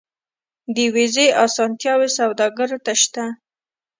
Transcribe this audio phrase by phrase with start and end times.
[0.75, 3.25] د ویزې اسانتیاوې سوداګرو ته شته